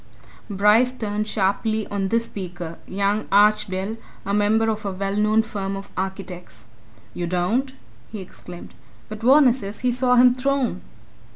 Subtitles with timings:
[0.49, 5.75] Bryce turned sharply on this speaker young Archdale, a member of a well known firm
[5.75, 6.65] of architects.
[7.13, 7.71] "You don't?"
[8.11, 8.73] he exclaimed.
[9.09, 10.81] "But Varner says he saw him thrown!"